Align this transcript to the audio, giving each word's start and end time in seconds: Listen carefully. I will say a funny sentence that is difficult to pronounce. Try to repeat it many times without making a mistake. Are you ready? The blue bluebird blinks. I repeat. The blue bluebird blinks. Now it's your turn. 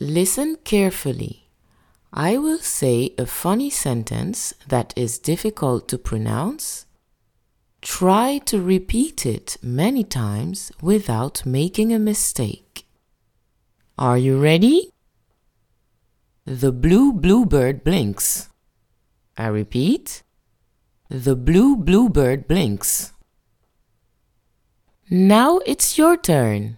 Listen 0.00 0.56
carefully. 0.64 1.48
I 2.12 2.38
will 2.38 2.58
say 2.58 3.14
a 3.18 3.26
funny 3.26 3.70
sentence 3.70 4.54
that 4.66 4.94
is 4.96 5.18
difficult 5.18 5.88
to 5.88 5.98
pronounce. 5.98 6.86
Try 7.82 8.38
to 8.46 8.62
repeat 8.62 9.26
it 9.26 9.56
many 9.62 10.04
times 10.04 10.72
without 10.80 11.44
making 11.44 11.92
a 11.92 11.98
mistake. 11.98 12.86
Are 13.98 14.18
you 14.18 14.40
ready? 14.40 14.90
The 16.44 16.72
blue 16.72 17.12
bluebird 17.12 17.84
blinks. 17.84 18.48
I 19.36 19.48
repeat. 19.48 20.22
The 21.10 21.36
blue 21.36 21.76
bluebird 21.76 22.48
blinks. 22.48 23.12
Now 25.10 25.58
it's 25.66 25.98
your 25.98 26.16
turn. 26.16 26.77